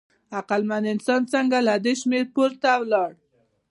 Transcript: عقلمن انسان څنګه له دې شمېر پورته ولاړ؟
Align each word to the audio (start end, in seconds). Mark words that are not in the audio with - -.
عقلمن 0.37 0.83
انسان 0.93 1.21
څنګه 1.33 1.57
له 1.67 1.75
دې 1.83 1.93
شمېر 2.01 2.25
پورته 2.35 2.69
ولاړ؟ 2.81 3.11